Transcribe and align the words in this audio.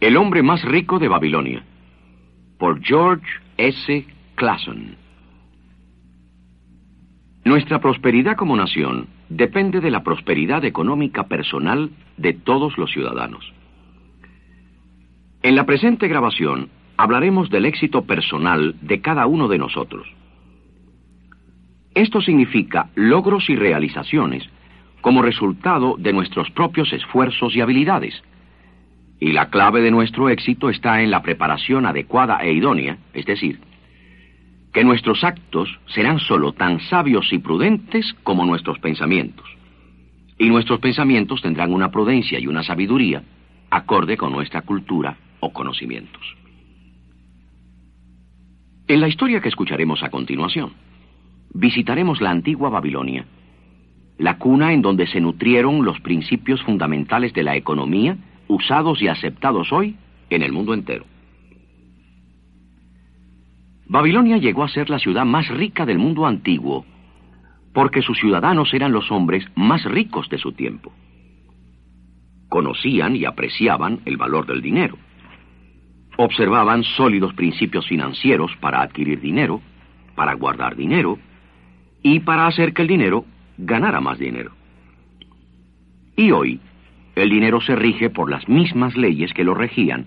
El 0.00 0.16
hombre 0.16 0.44
más 0.44 0.62
rico 0.62 1.00
de 1.00 1.08
Babilonia, 1.08 1.64
por 2.56 2.80
George 2.80 3.26
S. 3.56 4.06
Clason. 4.36 4.94
Nuestra 7.44 7.80
prosperidad 7.80 8.36
como 8.36 8.54
nación 8.54 9.08
depende 9.28 9.80
de 9.80 9.90
la 9.90 10.04
prosperidad 10.04 10.64
económica 10.64 11.24
personal 11.24 11.90
de 12.16 12.32
todos 12.32 12.78
los 12.78 12.92
ciudadanos. 12.92 13.52
En 15.42 15.56
la 15.56 15.66
presente 15.66 16.06
grabación 16.06 16.68
hablaremos 16.96 17.50
del 17.50 17.64
éxito 17.64 18.02
personal 18.04 18.76
de 18.80 19.00
cada 19.00 19.26
uno 19.26 19.48
de 19.48 19.58
nosotros. 19.58 20.06
Esto 21.96 22.20
significa 22.20 22.90
logros 22.94 23.50
y 23.50 23.56
realizaciones 23.56 24.48
como 25.00 25.22
resultado 25.22 25.96
de 25.98 26.12
nuestros 26.12 26.50
propios 26.52 26.92
esfuerzos 26.92 27.56
y 27.56 27.60
habilidades, 27.60 28.22
y 29.20 29.32
la 29.32 29.50
clave 29.50 29.80
de 29.80 29.90
nuestro 29.90 30.28
éxito 30.28 30.70
está 30.70 31.02
en 31.02 31.10
la 31.10 31.22
preparación 31.22 31.86
adecuada 31.86 32.38
e 32.38 32.52
idónea, 32.52 32.98
es 33.12 33.26
decir, 33.26 33.58
que 34.72 34.84
nuestros 34.84 35.24
actos 35.24 35.80
serán 35.86 36.20
sólo 36.20 36.52
tan 36.52 36.80
sabios 36.80 37.32
y 37.32 37.38
prudentes 37.38 38.14
como 38.22 38.46
nuestros 38.46 38.78
pensamientos. 38.78 39.46
Y 40.38 40.48
nuestros 40.48 40.78
pensamientos 40.78 41.42
tendrán 41.42 41.72
una 41.72 41.90
prudencia 41.90 42.38
y 42.38 42.46
una 42.46 42.62
sabiduría 42.62 43.22
acorde 43.70 44.16
con 44.16 44.30
nuestra 44.30 44.62
cultura 44.62 45.16
o 45.40 45.52
conocimientos. 45.52 46.22
En 48.86 49.00
la 49.00 49.08
historia 49.08 49.40
que 49.40 49.48
escucharemos 49.48 50.02
a 50.02 50.10
continuación, 50.10 50.72
visitaremos 51.52 52.20
la 52.20 52.30
antigua 52.30 52.70
Babilonia, 52.70 53.26
la 54.16 54.38
cuna 54.38 54.72
en 54.72 54.82
donde 54.82 55.06
se 55.06 55.20
nutrieron 55.20 55.84
los 55.84 56.00
principios 56.00 56.62
fundamentales 56.62 57.32
de 57.32 57.42
la 57.42 57.56
economía 57.56 58.16
usados 58.48 59.00
y 59.00 59.08
aceptados 59.08 59.72
hoy 59.72 59.96
en 60.30 60.42
el 60.42 60.52
mundo 60.52 60.74
entero. 60.74 61.04
Babilonia 63.86 64.36
llegó 64.36 64.64
a 64.64 64.68
ser 64.68 64.90
la 64.90 64.98
ciudad 64.98 65.24
más 65.24 65.48
rica 65.48 65.86
del 65.86 65.98
mundo 65.98 66.26
antiguo, 66.26 66.84
porque 67.72 68.02
sus 68.02 68.18
ciudadanos 68.18 68.74
eran 68.74 68.92
los 68.92 69.10
hombres 69.10 69.46
más 69.54 69.84
ricos 69.84 70.28
de 70.28 70.38
su 70.38 70.52
tiempo. 70.52 70.92
Conocían 72.48 73.16
y 73.16 73.24
apreciaban 73.24 74.00
el 74.04 74.16
valor 74.16 74.46
del 74.46 74.60
dinero. 74.60 74.98
Observaban 76.16 76.82
sólidos 76.82 77.32
principios 77.34 77.86
financieros 77.86 78.50
para 78.60 78.82
adquirir 78.82 79.20
dinero, 79.20 79.62
para 80.14 80.34
guardar 80.34 80.74
dinero 80.74 81.18
y 82.02 82.20
para 82.20 82.46
hacer 82.46 82.74
que 82.74 82.82
el 82.82 82.88
dinero 82.88 83.24
ganara 83.56 84.00
más 84.00 84.18
dinero. 84.18 84.52
Y 86.16 86.30
hoy, 86.32 86.60
el 87.22 87.30
dinero 87.30 87.60
se 87.60 87.74
rige 87.74 88.10
por 88.10 88.30
las 88.30 88.48
mismas 88.48 88.96
leyes 88.96 89.32
que 89.32 89.44
lo 89.44 89.54
regían 89.54 90.06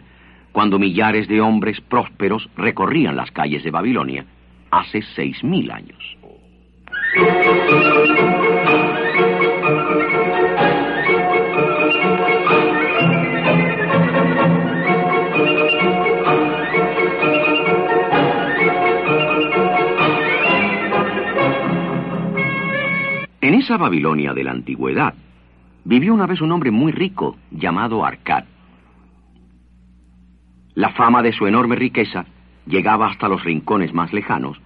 cuando 0.52 0.80
millares 0.80 1.28
de 1.28 1.42
hombres 1.42 1.80
prósperos 1.82 2.50
recorrían 2.58 3.16
las 3.16 3.32
calles 3.32 3.64
de 3.64 3.72
Babilonia 3.72 4.26
hace 4.70 5.02
seis 5.16 5.44
mil 5.44 5.72
años. 5.72 6.18
En 23.42 23.54
esa 23.56 23.78
Babilonia 23.78 24.34
de 24.34 24.44
la 24.44 24.52
antigüedad, 24.52 25.14
vivió 25.84 26.14
una 26.14 26.28
vez 26.28 26.42
un 26.42 26.52
hombre 26.52 26.72
muy 26.72 26.92
rico 26.92 27.38
llamado 27.52 28.06
Arcad. 28.06 28.46
La 30.74 30.90
fama 30.90 31.22
de 31.22 31.34
su 31.34 31.48
enorme 31.48 31.76
riqueza 31.76 32.26
llegaba 32.66 33.08
hasta 33.08 33.28
los 33.28 33.44
rincones 33.44 33.94
más 33.94 34.14
lejanos, 34.14 34.62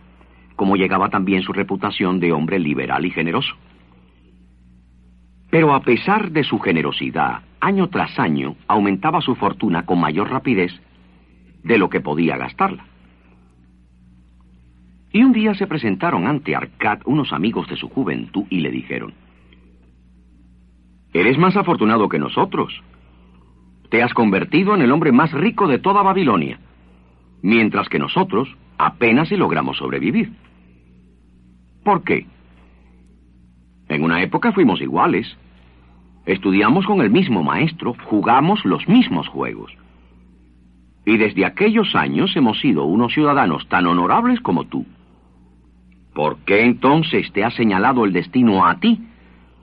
como 0.56 0.76
llegaba 0.76 1.10
también 1.10 1.42
su 1.42 1.54
reputación 1.54 2.20
de 2.20 2.32
hombre 2.32 2.60
liberal 2.60 3.06
y 3.06 3.12
generoso. 3.12 3.56
Pero 5.50 5.74
a 5.74 5.82
pesar 5.82 6.32
de 6.32 6.44
su 6.44 6.60
generosidad, 6.60 7.42
año 7.60 7.90
tras 7.90 8.20
año 8.20 8.56
aumentaba 8.68 9.22
su 9.22 9.36
fortuna 9.36 9.86
con 9.86 10.00
mayor 10.00 10.30
rapidez 10.30 10.74
de 11.64 11.78
lo 11.78 11.90
que 11.90 12.02
podía 12.02 12.38
gastarla. 12.38 12.86
Y 15.12 15.24
un 15.24 15.32
día 15.32 15.56
se 15.56 15.66
presentaron 15.66 16.28
ante 16.28 16.56
Arcad 16.56 17.00
unos 17.06 17.32
amigos 17.32 17.70
de 17.70 17.78
su 17.78 17.90
juventud 17.90 18.44
y 18.50 18.60
le 18.60 18.70
dijeron, 18.70 19.14
Eres 21.16 21.38
más 21.38 21.56
afortunado 21.56 22.10
que 22.10 22.20
nosotros. 22.20 22.84
Te 23.90 24.04
has 24.04 24.14
convertido 24.14 24.76
en 24.76 24.82
el 24.82 24.92
hombre 24.92 25.14
más 25.14 25.32
rico 25.32 25.66
de 25.66 25.80
toda 25.80 26.04
Babilonia, 26.04 26.60
mientras 27.42 27.88
que 27.88 28.00
nosotros 28.00 28.54
apenas 28.78 29.30
si 29.30 29.38
logramos 29.38 29.78
sobrevivir. 29.78 30.34
¿Por 31.86 32.04
qué? 32.04 32.26
En 33.88 34.04
una 34.04 34.22
época 34.24 34.52
fuimos 34.52 34.82
iguales. 34.82 35.38
Estudiamos 36.26 36.86
con 36.86 37.00
el 37.00 37.12
mismo 37.12 37.44
maestro, 37.44 37.96
jugamos 38.10 38.66
los 38.66 38.86
mismos 38.90 39.30
juegos. 39.30 39.72
Y 41.06 41.16
desde 41.16 41.46
aquellos 41.46 41.96
años 41.96 42.36
hemos 42.36 42.60
sido 42.60 42.84
unos 42.84 43.14
ciudadanos 43.14 43.70
tan 43.70 43.88
honorables 43.88 44.42
como 44.42 44.66
tú. 44.66 44.86
¿Por 46.14 46.40
qué 46.40 46.66
entonces 46.66 47.32
te 47.32 47.46
ha 47.46 47.52
señalado 47.52 48.04
el 48.04 48.12
destino 48.12 48.66
a 48.66 48.82
ti 48.82 49.00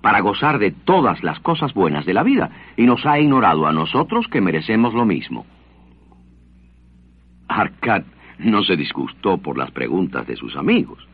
para 0.03 0.21
gozar 0.21 0.59
de 0.59 0.73
todas 0.73 1.23
las 1.23 1.39
cosas 1.41 1.73
buenas 1.73 2.05
de 2.05 2.13
la 2.13 2.25
vida 2.25 2.51
y 2.77 2.83
nos 2.83 3.07
ha 3.07 3.19
ignorado 3.19 3.67
a 3.67 3.73
nosotros 3.73 4.27
que 4.29 4.41
merecemos 4.41 4.93
lo 4.93 5.07
mismo. 5.07 5.47
Arcad 7.49 8.03
no 8.39 8.63
se 8.65 8.77
disgustó 8.77 9.39
por 9.39 9.57
las 9.57 9.71
preguntas 9.71 10.27
de 10.27 10.37
sus 10.37 10.57
amigos. 10.57 11.07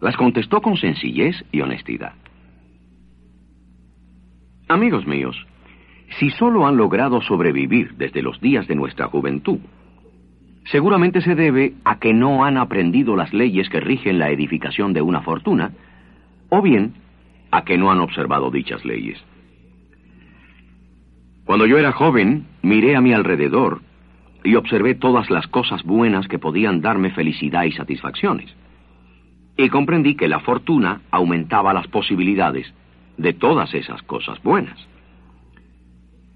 Las 0.00 0.16
contestó 0.16 0.62
con 0.62 0.76
sencillez 0.76 1.44
y 1.50 1.60
honestidad. 1.60 2.12
Amigos 4.68 5.06
míos, 5.06 5.36
si 6.18 6.30
solo 6.30 6.66
han 6.66 6.76
logrado 6.76 7.20
sobrevivir 7.20 7.94
desde 7.96 8.22
los 8.22 8.40
días 8.40 8.68
de 8.68 8.76
nuestra 8.76 9.06
juventud, 9.06 9.58
seguramente 10.66 11.20
se 11.20 11.34
debe 11.34 11.74
a 11.84 11.98
que 11.98 12.12
no 12.12 12.44
han 12.44 12.58
aprendido 12.58 13.16
las 13.16 13.32
leyes 13.32 13.68
que 13.68 13.80
rigen 13.80 14.18
la 14.18 14.30
edificación 14.30 14.92
de 14.92 15.02
una 15.02 15.22
fortuna, 15.22 15.72
o 16.48 16.62
bien 16.62 16.94
a 17.50 17.64
que 17.64 17.78
no 17.78 17.90
han 17.90 18.00
observado 18.00 18.50
dichas 18.50 18.84
leyes. 18.84 19.22
Cuando 21.44 21.66
yo 21.66 21.78
era 21.78 21.92
joven, 21.92 22.46
miré 22.62 22.96
a 22.96 23.00
mi 23.00 23.12
alrededor 23.12 23.80
y 24.42 24.56
observé 24.56 24.94
todas 24.94 25.30
las 25.30 25.46
cosas 25.46 25.82
buenas 25.84 26.28
que 26.28 26.38
podían 26.38 26.80
darme 26.80 27.10
felicidad 27.10 27.64
y 27.64 27.72
satisfacciones. 27.72 28.54
Y 29.56 29.68
comprendí 29.68 30.16
que 30.16 30.28
la 30.28 30.40
fortuna 30.40 31.02
aumentaba 31.10 31.72
las 31.72 31.86
posibilidades 31.86 32.72
de 33.16 33.32
todas 33.32 33.72
esas 33.74 34.02
cosas 34.02 34.42
buenas. 34.42 34.78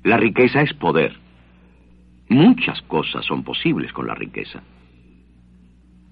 La 0.02 0.16
riqueza 0.16 0.62
es 0.62 0.72
poder. 0.74 1.18
Muchas 2.28 2.80
cosas 2.82 3.24
son 3.26 3.42
posibles 3.42 3.92
con 3.92 4.06
la 4.06 4.14
riqueza. 4.14 4.62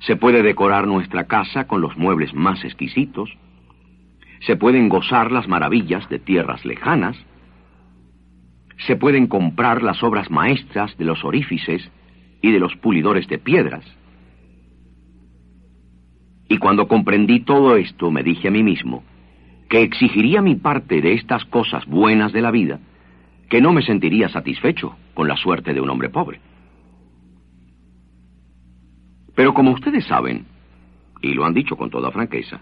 Se 0.00 0.16
puede 0.16 0.42
decorar 0.42 0.86
nuestra 0.86 1.24
casa 1.24 1.66
con 1.66 1.80
los 1.80 1.96
muebles 1.96 2.34
más 2.34 2.64
exquisitos, 2.64 3.30
se 4.40 4.56
pueden 4.56 4.88
gozar 4.88 5.32
las 5.32 5.48
maravillas 5.48 6.08
de 6.08 6.18
tierras 6.18 6.64
lejanas, 6.64 7.16
se 8.86 8.96
pueden 8.96 9.26
comprar 9.26 9.82
las 9.82 10.02
obras 10.02 10.30
maestras 10.30 10.96
de 10.96 11.04
los 11.04 11.24
orífices 11.24 11.90
y 12.40 12.52
de 12.52 12.60
los 12.60 12.76
pulidores 12.76 13.26
de 13.28 13.38
piedras. 13.38 13.84
Y 16.48 16.58
cuando 16.58 16.88
comprendí 16.88 17.40
todo 17.40 17.76
esto, 17.76 18.10
me 18.10 18.22
dije 18.22 18.48
a 18.48 18.50
mí 18.50 18.62
mismo 18.62 19.02
que 19.68 19.82
exigiría 19.82 20.40
mi 20.40 20.54
parte 20.54 21.02
de 21.02 21.12
estas 21.12 21.44
cosas 21.44 21.84
buenas 21.86 22.32
de 22.32 22.40
la 22.40 22.50
vida, 22.50 22.80
que 23.50 23.60
no 23.60 23.72
me 23.72 23.82
sentiría 23.82 24.28
satisfecho 24.28 24.96
con 25.14 25.28
la 25.28 25.36
suerte 25.36 25.74
de 25.74 25.80
un 25.80 25.90
hombre 25.90 26.08
pobre. 26.08 26.40
Pero 29.34 29.52
como 29.52 29.72
ustedes 29.72 30.06
saben, 30.06 30.46
y 31.20 31.34
lo 31.34 31.44
han 31.44 31.54
dicho 31.54 31.76
con 31.76 31.90
toda 31.90 32.10
franqueza, 32.10 32.60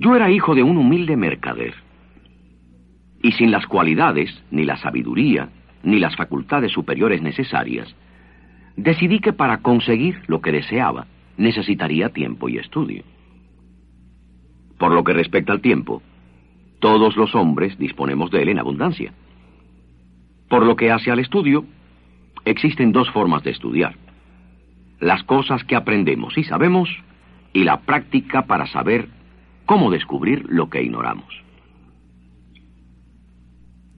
yo 0.00 0.16
era 0.16 0.30
hijo 0.30 0.54
de 0.54 0.62
un 0.62 0.78
humilde 0.78 1.16
mercader. 1.16 1.74
y 3.22 3.32
sin 3.32 3.50
las 3.50 3.66
cualidades, 3.66 4.30
ni 4.50 4.64
la 4.64 4.78
sabiduría, 4.78 5.50
ni 5.82 5.98
las 5.98 6.16
facultades 6.16 6.72
superiores 6.72 7.20
necesarias, 7.20 7.94
decidí 8.76 9.18
que 9.20 9.34
para 9.34 9.58
conseguir 9.58 10.22
lo 10.26 10.40
que 10.40 10.52
deseaba 10.52 11.06
necesitaría 11.36 12.08
tiempo 12.08 12.48
y 12.48 12.56
estudio. 12.56 13.04
Por 14.78 14.92
lo 14.92 15.04
que 15.04 15.12
respecta 15.12 15.52
al 15.52 15.60
tiempo, 15.60 16.02
todos 16.78 17.14
los 17.14 17.34
hombres 17.34 17.76
disponemos 17.76 18.30
de 18.30 18.40
él 18.40 18.48
en 18.48 18.58
abundancia. 18.58 19.12
Por 20.48 20.64
lo 20.64 20.74
que 20.74 20.90
hace 20.90 21.10
al 21.10 21.18
estudio, 21.18 21.66
existen 22.46 22.90
dos 22.90 23.10
formas 23.10 23.42
de 23.42 23.50
estudiar. 23.50 23.96
Las 24.98 25.22
cosas 25.24 25.62
que 25.64 25.76
aprendemos 25.76 26.38
y 26.38 26.44
sabemos 26.44 26.88
y 27.52 27.64
la 27.64 27.80
práctica 27.80 28.46
para 28.46 28.66
saber 28.66 29.19
cómo 29.70 29.88
descubrir 29.88 30.46
lo 30.48 30.68
que 30.68 30.82
ignoramos. 30.82 31.32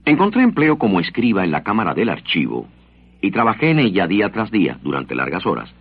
Encontré 0.05 0.43
empleo 0.43 0.77
como 0.77 0.99
escriba 0.99 1.43
en 1.43 1.49
la 1.49 1.63
cámara 1.63 1.95
del 1.95 2.09
archivo 2.09 2.67
y 3.23 3.31
trabajé 3.31 3.71
en 3.71 3.79
ella 3.79 4.05
día 4.05 4.31
tras 4.31 4.51
día 4.51 4.77
durante 4.83 5.15
largas 5.15 5.47
horas, 5.47 5.73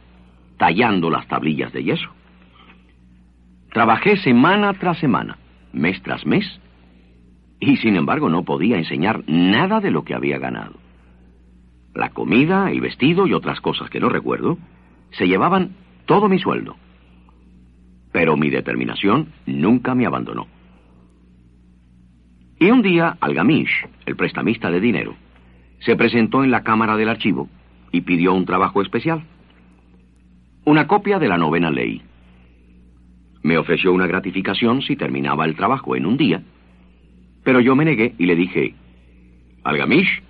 tallando 0.56 1.10
las 1.10 1.28
tablillas 1.28 1.74
de 1.74 1.84
yeso. 1.84 2.08
Trabajé 3.70 4.16
semana 4.16 4.72
tras 4.72 4.96
semana, 4.96 5.36
mes 5.74 6.00
tras 6.00 6.24
mes, 6.24 6.46
y 7.60 7.76
sin 7.76 7.94
embargo 7.96 8.30
no 8.30 8.44
podía 8.44 8.78
enseñar 8.78 9.22
nada 9.26 9.80
de 9.80 9.90
lo 9.90 10.04
que 10.04 10.14
había 10.14 10.38
ganado. 10.38 10.72
La 11.94 12.08
comida, 12.08 12.70
el 12.70 12.80
vestido 12.80 13.26
y 13.26 13.34
otras 13.34 13.60
cosas 13.60 13.90
que 13.90 14.00
no 14.00 14.08
recuerdo 14.08 14.56
se 15.10 15.28
llevaban 15.28 15.76
todo 16.06 16.30
mi 16.30 16.38
sueldo. 16.38 16.76
Pero 18.12 18.36
mi 18.36 18.50
determinación 18.50 19.28
nunca 19.46 19.94
me 19.94 20.06
abandonó. 20.06 20.46
Y 22.60 22.70
un 22.70 22.82
día 22.82 23.16
Algamish, 23.20 23.88
el 24.06 24.14
prestamista 24.14 24.70
de 24.70 24.80
dinero, 24.80 25.16
se 25.80 25.96
presentó 25.96 26.44
en 26.44 26.50
la 26.50 26.62
cámara 26.62 26.96
del 26.96 27.08
archivo 27.08 27.48
y 27.90 28.02
pidió 28.02 28.34
un 28.34 28.46
trabajo 28.46 28.82
especial. 28.82 29.24
Una 30.64 30.86
copia 30.86 31.18
de 31.18 31.28
la 31.28 31.38
novena 31.38 31.70
ley. 31.70 32.02
Me 33.42 33.58
ofreció 33.58 33.92
una 33.92 34.06
gratificación 34.06 34.82
si 34.82 34.94
terminaba 34.94 35.44
el 35.44 35.56
trabajo 35.56 35.96
en 35.96 36.06
un 36.06 36.16
día, 36.16 36.42
pero 37.42 37.60
yo 37.60 37.74
me 37.74 37.84
negué 37.84 38.14
y 38.16 38.26
le 38.26 38.36
dije, 38.36 38.76
Algamish, 39.64 40.22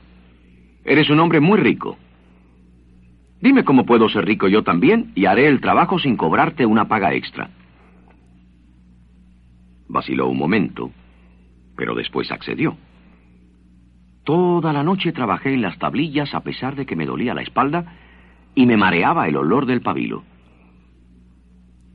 eres 0.85 1.11
un 1.11 1.21
hombre 1.21 1.41
muy 1.41 1.59
rico. 1.59 1.99
Dime 3.43 3.65
cómo 3.65 3.85
puedo 3.85 4.09
ser 4.09 4.25
rico 4.25 4.49
yo 4.49 4.63
también 4.63 5.13
y 5.15 5.27
haré 5.27 5.49
el 5.49 5.61
trabajo 5.61 5.99
sin 5.99 6.17
cobrarte 6.17 6.65
una 6.65 6.89
paga 6.89 7.13
extra. 7.13 7.51
Vaciló 9.89 10.29
un 10.29 10.39
momento, 10.39 10.91
pero 11.77 11.95
después 11.95 12.31
accedió. 12.31 12.77
Toda 14.25 14.73
la 14.73 14.83
noche 14.83 15.13
trabajé 15.13 15.53
en 15.53 15.63
las 15.63 15.79
tablillas 15.79 16.35
a 16.35 16.41
pesar 16.41 16.77
de 16.77 16.87
que 16.87 16.97
me 16.97 17.07
dolía 17.07 17.35
la 17.35 17.43
espalda 17.43 17.97
y 18.55 18.67
me 18.67 18.77
mareaba 18.77 19.27
el 19.27 19.37
olor 19.37 19.67
del 19.67 19.81
pabilo. 19.81 20.23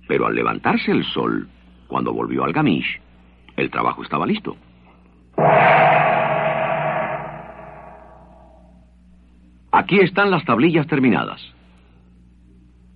Pero 0.08 0.26
al 0.26 0.36
levantarse 0.36 0.92
el 0.92 1.04
sol, 1.06 1.50
cuando 1.88 2.14
volvió 2.14 2.44
al 2.44 2.54
gamish, 2.54 3.02
el 3.56 3.70
trabajo 3.70 4.04
estaba 4.04 4.26
listo. 4.26 4.58
Aquí 9.72 10.00
están 10.00 10.32
las 10.32 10.44
tablillas 10.44 10.88
terminadas. 10.88 11.42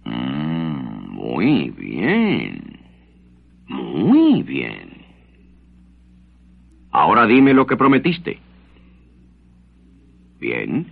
Mm, 0.03 1.09
muy 1.09 1.69
bien. 1.69 2.70
Muy 3.71 4.43
bien. 4.43 5.05
Ahora 6.91 7.25
dime 7.25 7.53
lo 7.53 7.65
que 7.65 7.77
prometiste. 7.77 8.39
Bien, 10.39 10.91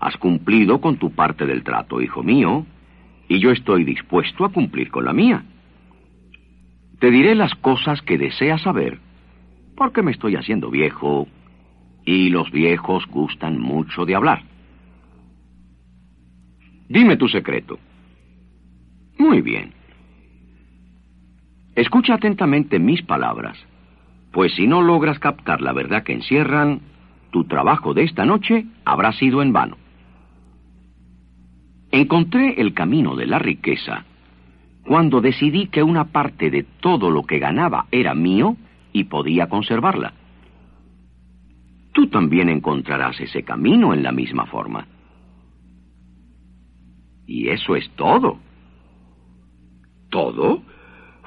has 0.00 0.16
cumplido 0.16 0.80
con 0.80 0.96
tu 0.96 1.10
parte 1.10 1.44
del 1.44 1.62
trato, 1.62 2.00
hijo 2.00 2.22
mío, 2.22 2.64
y 3.28 3.40
yo 3.40 3.50
estoy 3.50 3.84
dispuesto 3.84 4.44
a 4.44 4.52
cumplir 4.52 4.90
con 4.90 5.04
la 5.04 5.12
mía. 5.12 5.44
Te 6.98 7.10
diré 7.10 7.34
las 7.34 7.54
cosas 7.56 8.00
que 8.00 8.16
deseas 8.16 8.62
saber, 8.62 8.98
porque 9.76 10.02
me 10.02 10.12
estoy 10.12 10.36
haciendo 10.36 10.70
viejo, 10.70 11.28
y 12.06 12.30
los 12.30 12.50
viejos 12.50 13.06
gustan 13.06 13.58
mucho 13.58 14.06
de 14.06 14.14
hablar. 14.14 14.42
Dime 16.88 17.16
tu 17.16 17.28
secreto. 17.28 17.78
Muy 19.18 19.42
bien. 19.42 19.83
Escucha 21.74 22.14
atentamente 22.14 22.78
mis 22.78 23.02
palabras, 23.02 23.58
pues 24.32 24.54
si 24.54 24.66
no 24.66 24.80
logras 24.80 25.18
captar 25.18 25.60
la 25.60 25.72
verdad 25.72 26.04
que 26.04 26.12
encierran, 26.12 26.80
tu 27.30 27.44
trabajo 27.44 27.94
de 27.94 28.04
esta 28.04 28.24
noche 28.24 28.66
habrá 28.84 29.12
sido 29.12 29.42
en 29.42 29.52
vano. 29.52 29.76
Encontré 31.90 32.60
el 32.60 32.74
camino 32.74 33.16
de 33.16 33.26
la 33.26 33.38
riqueza 33.38 34.04
cuando 34.84 35.20
decidí 35.20 35.68
que 35.68 35.82
una 35.82 36.12
parte 36.12 36.50
de 36.50 36.64
todo 36.80 37.10
lo 37.10 37.22
que 37.22 37.38
ganaba 37.38 37.86
era 37.90 38.14
mío 38.14 38.56
y 38.92 39.04
podía 39.04 39.48
conservarla. 39.48 40.12
Tú 41.92 42.08
también 42.08 42.48
encontrarás 42.48 43.18
ese 43.20 43.44
camino 43.44 43.94
en 43.94 44.02
la 44.02 44.12
misma 44.12 44.46
forma. 44.46 44.86
Y 47.26 47.48
eso 47.48 47.76
es 47.76 47.88
todo. 47.90 48.38
¿Todo? 50.10 50.62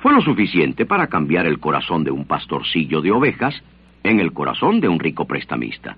Fue 0.01 0.13
lo 0.13 0.21
suficiente 0.21 0.85
para 0.85 1.07
cambiar 1.07 1.45
el 1.47 1.59
corazón 1.59 2.03
de 2.03 2.11
un 2.11 2.25
pastorcillo 2.25 3.01
de 3.01 3.11
ovejas 3.11 3.63
en 4.03 4.19
el 4.19 4.31
corazón 4.31 4.79
de 4.79 4.87
un 4.87 4.99
rico 4.99 5.25
prestamista. 5.25 5.97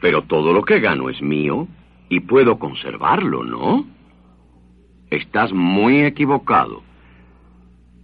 Pero 0.00 0.22
todo 0.22 0.52
lo 0.52 0.62
que 0.62 0.80
gano 0.80 1.08
es 1.08 1.20
mío 1.20 1.66
y 2.08 2.20
puedo 2.20 2.58
conservarlo, 2.58 3.42
¿no? 3.42 3.86
Estás 5.10 5.52
muy 5.52 6.02
equivocado. 6.02 6.82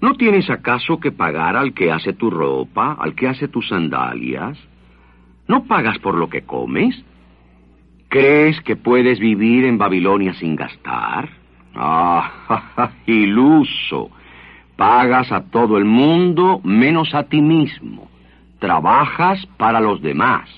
¿No 0.00 0.14
tienes 0.14 0.50
acaso 0.50 0.98
que 0.98 1.12
pagar 1.12 1.56
al 1.56 1.74
que 1.74 1.92
hace 1.92 2.12
tu 2.12 2.28
ropa, 2.28 2.94
al 2.94 3.14
que 3.14 3.28
hace 3.28 3.46
tus 3.46 3.68
sandalias? 3.68 4.58
¿No 5.46 5.64
pagas 5.64 5.98
por 6.00 6.16
lo 6.16 6.28
que 6.28 6.42
comes? 6.42 7.04
¿Crees 8.08 8.60
que 8.62 8.74
puedes 8.74 9.20
vivir 9.20 9.64
en 9.64 9.78
Babilonia 9.78 10.34
sin 10.34 10.56
gastar? 10.56 11.41
Ah, 11.74 12.90
iluso. 13.06 14.10
Pagas 14.76 15.30
a 15.32 15.42
todo 15.42 15.78
el 15.78 15.84
mundo 15.84 16.60
menos 16.64 17.14
a 17.14 17.24
ti 17.24 17.40
mismo. 17.40 18.10
Trabajas 18.58 19.46
para 19.56 19.80
los 19.80 20.00
demás. 20.02 20.48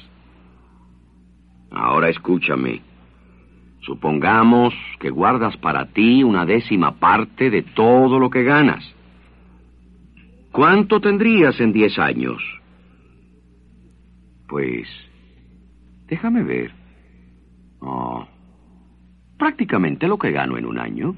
Ahora 1.70 2.08
escúchame. 2.08 2.80
Supongamos 3.80 4.72
que 4.98 5.10
guardas 5.10 5.56
para 5.58 5.86
ti 5.86 6.22
una 6.22 6.46
décima 6.46 6.92
parte 6.92 7.50
de 7.50 7.62
todo 7.62 8.18
lo 8.18 8.30
que 8.30 8.42
ganas. 8.42 8.94
¿Cuánto 10.52 11.00
tendrías 11.00 11.60
en 11.60 11.72
diez 11.72 11.98
años? 11.98 12.42
Pues... 14.48 14.88
Déjame 16.06 16.42
ver. 16.42 16.70
Oh, 17.80 18.26
prácticamente 19.38 20.08
lo 20.08 20.18
que 20.18 20.30
gano 20.30 20.56
en 20.56 20.66
un 20.66 20.78
año. 20.78 21.14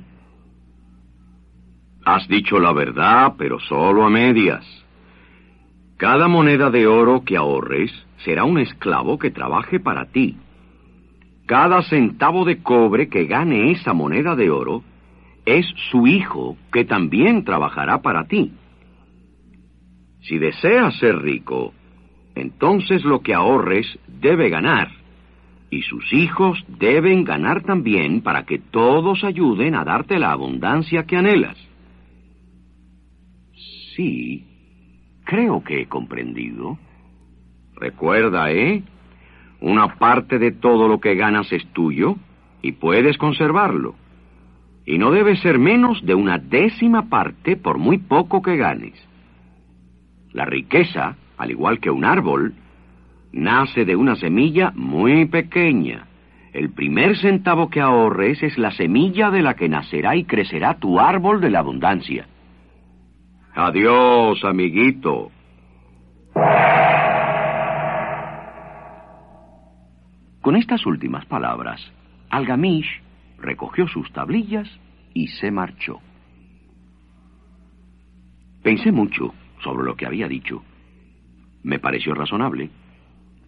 Has 2.05 2.27
dicho 2.29 2.59
la 2.59 2.73
verdad, 2.73 3.35
pero 3.37 3.59
solo 3.59 4.05
a 4.05 4.11
medias. 4.11 4.65
Cada 5.97 6.29
moneda 6.29 6.71
de 6.71 6.87
oro 6.87 7.25
que 7.25 7.37
ahorres 7.37 7.91
será 8.19 8.45
un 8.45 8.59
esclavo 8.59 9.19
que 9.19 9.31
trabaje 9.31 9.81
para 9.81 10.07
ti. 10.07 10.37
Cada 11.47 11.83
centavo 11.83 12.45
de 12.45 12.63
cobre 12.63 13.09
que 13.09 13.27
gane 13.27 13.71
esa 13.71 13.93
moneda 13.93 14.37
de 14.37 14.51
oro 14.51 14.83
es 15.45 15.67
su 15.91 16.07
hijo 16.07 16.57
que 16.73 16.85
también 16.85 17.45
trabajará 17.45 18.03
para 18.03 18.27
ti. 18.27 18.53
Si 20.21 20.39
deseas 20.39 20.99
ser 20.99 21.19
rico, 21.23 21.73
entonces 22.35 23.05
lo 23.05 23.21
que 23.21 23.33
ahorres 23.33 23.87
debe 24.09 24.51
ganar, 24.51 24.91
y 25.71 25.83
sus 25.83 26.13
hijos 26.13 26.65
deben 26.79 27.25
ganar 27.25 27.63
también 27.63 28.21
para 28.21 28.45
que 28.45 28.59
todos 28.59 29.25
ayuden 29.25 29.75
a 29.75 29.85
darte 29.85 30.19
la 30.19 30.33
abundancia 30.33 31.05
que 31.05 31.17
anhelas. 31.17 31.57
Sí, 33.97 34.45
creo 35.25 35.65
que 35.65 35.83
he 35.83 35.87
comprendido. 35.87 36.79
Recuerda, 37.75 38.53
¿eh? 38.53 38.83
Una 39.61 39.97
parte 39.97 40.39
de 40.39 40.53
todo 40.53 40.87
lo 40.87 41.01
que 41.01 41.15
ganas 41.15 41.51
es 41.53 41.67
tuyo 41.73 42.17
y 42.63 42.73
puedes 42.73 43.19
conservarlo. 43.19 43.95
Y 44.85 44.99
no 44.99 45.11
debe 45.11 45.37
ser 45.37 45.59
menos 45.59 46.05
de 46.05 46.15
una 46.15 46.39
décima 46.39 47.09
parte 47.09 47.57
por 47.57 47.79
muy 47.79 47.99
poco 47.99 48.41
que 48.41 48.57
ganes. 48.57 48.95
La 50.33 50.45
riqueza, 50.45 51.17
al 51.39 51.51
igual 51.51 51.81
que 51.81 51.91
un 51.91 52.05
árbol, 52.05 52.55
nace 53.37 53.85
de 53.85 53.95
una 53.95 54.17
semilla 54.17 54.73
muy 54.75 55.27
pequeña. 55.27 56.07
El 56.53 56.73
primer 56.73 57.17
centavo 57.19 57.69
que 57.69 57.81
ahorres 57.81 58.43
es 58.43 58.57
la 58.57 58.71
semilla 58.71 59.31
de 59.31 59.43
la 59.43 59.55
que 59.55 59.69
nacerá 59.69 60.17
y 60.17 60.25
crecerá 60.25 60.79
tu 60.79 60.99
árbol 60.99 61.41
de 61.41 61.51
la 61.51 61.59
abundancia. 61.59 62.27
Adiós, 63.55 64.43
amiguito. 64.43 65.31
Con 70.41 70.57
estas 70.57 70.87
últimas 70.87 71.27
palabras, 71.27 71.81
Algamish 72.31 73.03
recogió 73.39 73.87
sus 73.87 74.11
tablillas 74.13 74.69
y 75.13 75.29
se 75.29 75.51
marchó. 75.51 76.01
Pensé 78.63 78.93
mucho 78.93 79.35
sobre 79.63 79.85
lo 79.85 79.95
que 79.95 80.07
había 80.07 80.27
dicho. 80.27 80.63
Me 81.63 81.79
pareció 81.79 82.15
razonable 82.15 82.71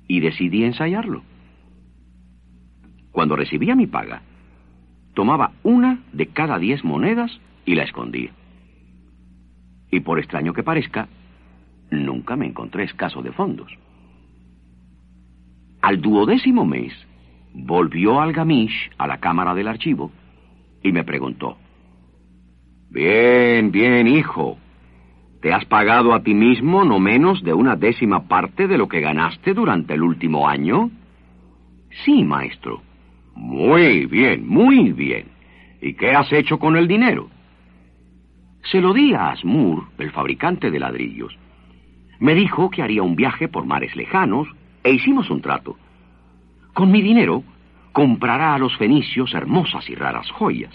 y 0.08 0.20
decidí 0.20 0.64
ensayarlo. 0.64 1.22
Cuando 3.12 3.36
recibía 3.36 3.76
mi 3.76 3.86
paga, 3.86 4.22
tomaba 5.14 5.52
una 5.62 6.00
de 6.12 6.26
cada 6.28 6.58
diez 6.58 6.82
monedas 6.82 7.30
y 7.64 7.74
la 7.74 7.84
escondía. 7.84 8.32
Y 9.90 10.00
por 10.00 10.18
extraño 10.18 10.52
que 10.52 10.62
parezca, 10.62 11.08
nunca 11.90 12.36
me 12.36 12.46
encontré 12.46 12.84
escaso 12.84 13.22
de 13.22 13.32
fondos. 13.32 13.70
Al 15.82 16.00
duodécimo 16.00 16.64
mes, 16.64 16.92
volvió 17.54 18.20
Algamish 18.20 18.90
a 18.98 19.06
la 19.06 19.18
cámara 19.18 19.54
del 19.54 19.68
archivo 19.68 20.10
y 20.82 20.92
me 20.92 21.04
preguntó, 21.04 21.56
Bien, 22.90 23.70
bien, 23.70 24.06
hijo. 24.06 24.58
¿Te 25.40 25.52
has 25.52 25.64
pagado 25.66 26.14
a 26.14 26.22
ti 26.22 26.34
mismo 26.34 26.84
no 26.84 26.98
menos 26.98 27.42
de 27.44 27.54
una 27.54 27.76
décima 27.76 28.26
parte 28.26 28.66
de 28.66 28.76
lo 28.76 28.88
que 28.88 29.00
ganaste 29.00 29.54
durante 29.54 29.94
el 29.94 30.02
último 30.02 30.48
año? 30.48 30.90
Sí, 32.04 32.24
maestro. 32.24 32.82
Muy 33.36 34.06
bien, 34.06 34.46
muy 34.48 34.92
bien. 34.92 35.26
¿Y 35.80 35.94
qué 35.94 36.10
has 36.10 36.32
hecho 36.32 36.58
con 36.58 36.76
el 36.76 36.88
dinero? 36.88 37.30
Se 38.64 38.80
lo 38.80 38.92
di 38.92 39.14
a 39.14 39.30
Asmur, 39.30 39.84
el 39.98 40.10
fabricante 40.10 40.72
de 40.72 40.80
ladrillos. 40.80 41.38
Me 42.18 42.34
dijo 42.34 42.68
que 42.68 42.82
haría 42.82 43.04
un 43.04 43.14
viaje 43.14 43.46
por 43.46 43.64
mares 43.64 43.94
lejanos 43.94 44.48
e 44.82 44.90
hicimos 44.90 45.30
un 45.30 45.40
trato. 45.40 45.76
Con 46.74 46.90
mi 46.90 47.00
dinero 47.00 47.44
comprará 47.92 48.54
a 48.54 48.58
los 48.58 48.76
fenicios 48.76 49.32
hermosas 49.34 49.88
y 49.88 49.94
raras 49.94 50.28
joyas. 50.32 50.74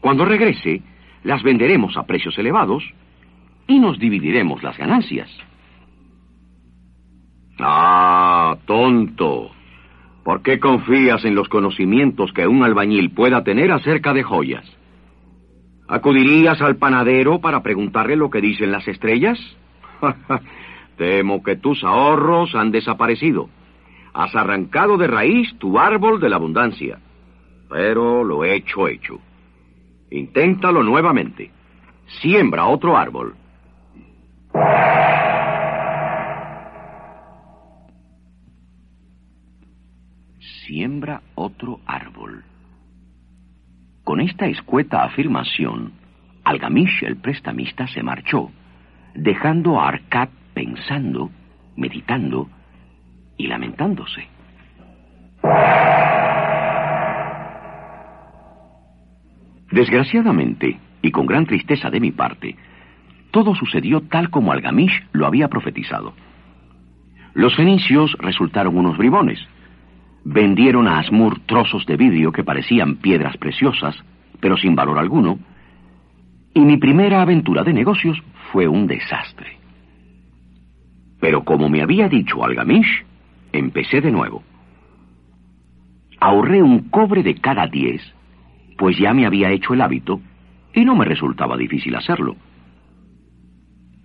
Cuando 0.00 0.24
regrese, 0.24 0.82
las 1.22 1.42
venderemos 1.44 1.96
a 1.96 2.04
precios 2.04 2.36
elevados 2.36 2.82
y 3.70 3.78
nos 3.78 4.00
dividiremos 4.00 4.64
las 4.64 4.76
ganancias. 4.76 5.30
Ah, 7.60 8.56
tonto. 8.66 9.52
¿Por 10.24 10.42
qué 10.42 10.58
confías 10.58 11.24
en 11.24 11.36
los 11.36 11.48
conocimientos 11.48 12.32
que 12.32 12.48
un 12.48 12.64
albañil 12.64 13.10
pueda 13.10 13.44
tener 13.44 13.70
acerca 13.70 14.12
de 14.12 14.24
joyas? 14.24 14.66
¿Acudirías 15.86 16.60
al 16.60 16.76
panadero 16.76 17.40
para 17.40 17.62
preguntarle 17.62 18.16
lo 18.16 18.28
que 18.28 18.40
dicen 18.40 18.72
las 18.72 18.86
estrellas? 18.88 19.38
Temo 20.96 21.42
que 21.42 21.56
tus 21.56 21.84
ahorros 21.84 22.54
han 22.56 22.72
desaparecido. 22.72 23.48
Has 24.12 24.34
arrancado 24.34 24.96
de 24.96 25.06
raíz 25.06 25.56
tu 25.58 25.78
árbol 25.78 26.20
de 26.20 26.28
la 26.28 26.36
abundancia. 26.36 26.98
Pero 27.68 28.24
lo 28.24 28.44
hecho, 28.44 28.88
hecho. 28.88 29.20
Inténtalo 30.10 30.82
nuevamente. 30.82 31.52
Siembra 32.20 32.66
otro 32.66 32.96
árbol. 32.96 33.36
Siembra 40.66 41.22
otro 41.34 41.80
árbol. 41.86 42.44
Con 44.04 44.20
esta 44.20 44.46
escueta 44.46 45.04
afirmación, 45.04 45.92
Algamish 46.44 47.04
el 47.04 47.16
prestamista 47.16 47.86
se 47.86 48.02
marchó, 48.02 48.50
dejando 49.14 49.80
a 49.80 49.88
Arcad 49.88 50.28
pensando, 50.54 51.30
meditando 51.76 52.48
y 53.36 53.46
lamentándose. 53.46 54.28
Desgraciadamente, 59.70 60.78
y 61.02 61.10
con 61.10 61.26
gran 61.26 61.46
tristeza 61.46 61.90
de 61.90 62.00
mi 62.00 62.10
parte, 62.10 62.56
todo 63.30 63.54
sucedió 63.54 64.00
tal 64.02 64.30
como 64.30 64.52
Algamish 64.52 65.06
lo 65.12 65.26
había 65.26 65.48
profetizado. 65.48 66.14
Los 67.34 67.54
fenicios 67.54 68.16
resultaron 68.18 68.76
unos 68.76 68.98
bribones. 68.98 69.40
Vendieron 70.24 70.88
a 70.88 70.98
Asmur 70.98 71.40
trozos 71.46 71.86
de 71.86 71.96
vidrio 71.96 72.32
que 72.32 72.44
parecían 72.44 72.96
piedras 72.96 73.36
preciosas, 73.36 73.96
pero 74.40 74.56
sin 74.56 74.74
valor 74.74 74.98
alguno, 74.98 75.38
y 76.52 76.60
mi 76.60 76.76
primera 76.76 77.22
aventura 77.22 77.62
de 77.62 77.72
negocios 77.72 78.20
fue 78.52 78.66
un 78.66 78.86
desastre. 78.86 79.58
Pero 81.20 81.44
como 81.44 81.68
me 81.68 81.82
había 81.82 82.08
dicho 82.08 82.44
Algamish, 82.44 83.04
empecé 83.52 84.00
de 84.00 84.10
nuevo. 84.10 84.42
Ahorré 86.18 86.62
un 86.62 86.90
cobre 86.90 87.22
de 87.22 87.36
cada 87.36 87.66
diez, 87.66 88.02
pues 88.76 88.98
ya 88.98 89.14
me 89.14 89.26
había 89.26 89.50
hecho 89.50 89.74
el 89.74 89.80
hábito 89.80 90.20
y 90.74 90.84
no 90.84 90.96
me 90.96 91.04
resultaba 91.04 91.56
difícil 91.56 91.94
hacerlo. 91.94 92.36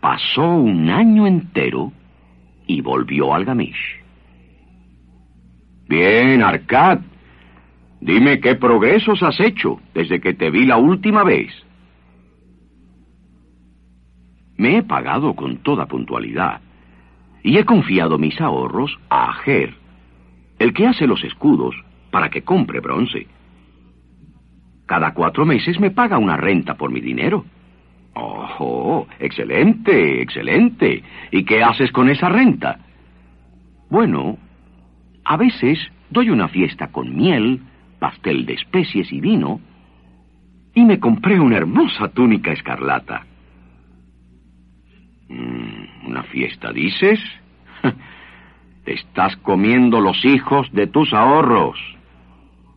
Pasó 0.06 0.48
un 0.48 0.88
año 0.92 1.26
entero 1.26 1.92
y 2.68 2.80
volvió 2.80 3.34
al 3.34 3.44
Gamish. 3.44 4.04
Bien, 5.90 6.44
Arcad. 6.44 7.00
Dime 8.02 8.40
qué 8.40 8.54
progresos 8.54 9.24
has 9.24 9.40
hecho 9.40 9.82
desde 9.96 10.22
que 10.22 10.36
te 10.36 10.52
vi 10.52 10.68
la 10.68 10.78
última 10.78 11.24
vez. 11.24 11.52
Me 14.58 14.78
he 14.78 14.84
pagado 14.84 15.34
con 15.34 15.58
toda 15.64 15.88
puntualidad 15.88 16.62
y 17.42 17.58
he 17.58 17.66
confiado 17.66 18.20
mis 18.20 18.40
ahorros 18.40 18.96
a 19.10 19.32
Ager, 19.32 19.74
el 20.60 20.72
que 20.72 20.86
hace 20.86 21.08
los 21.08 21.24
escudos 21.24 21.74
para 22.12 22.30
que 22.30 22.44
compre 22.44 22.80
bronce. 22.80 23.26
Cada 24.86 25.16
cuatro 25.16 25.48
meses 25.48 25.80
me 25.80 25.90
paga 25.90 26.20
una 26.20 26.38
renta 26.38 26.76
por 26.76 26.92
mi 26.92 27.02
dinero. 27.02 27.44
Oh, 28.16 29.06
excelente, 29.20 30.22
excelente. 30.22 31.04
¿Y 31.32 31.44
qué 31.44 31.62
haces 31.62 31.92
con 31.92 32.10
esa 32.10 32.30
renta? 32.30 32.80
Bueno, 33.90 34.38
a 35.26 35.38
veces 35.38 35.80
doy 36.10 36.30
una 36.30 36.48
fiesta 36.48 36.88
con 36.88 37.16
miel, 37.16 37.62
pastel 38.00 38.46
de 38.46 38.54
especies 38.54 39.12
y 39.12 39.20
vino, 39.20 39.60
y 40.74 40.86
me 40.86 41.00
compré 41.00 41.40
una 41.40 41.58
hermosa 41.58 42.08
túnica 42.10 42.52
escarlata. 42.52 43.26
Mm, 45.28 46.08
¿Una 46.08 46.24
fiesta, 46.24 46.72
dices? 46.72 47.20
Te 48.86 48.94
estás 48.94 49.36
comiendo 49.38 50.00
los 50.00 50.24
hijos 50.24 50.72
de 50.72 50.88
tus 50.88 51.14
ahorros. 51.14 51.80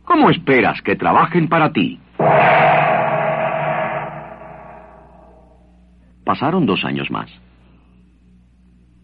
¿Cómo 0.03 0.29
esperas 0.31 0.81
que 0.81 0.95
trabajen 0.95 1.47
para 1.47 1.71
ti? 1.71 1.99
Pasaron 6.29 6.67
dos 6.67 6.85
años 6.85 7.09
más. 7.09 7.27